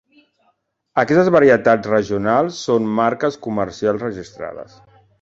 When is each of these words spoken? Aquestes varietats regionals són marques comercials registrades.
Aquestes 1.03 1.29
varietats 1.35 1.91
regionals 1.93 2.65
són 2.71 2.91
marques 3.03 3.41
comercials 3.49 4.07
registrades. 4.11 4.79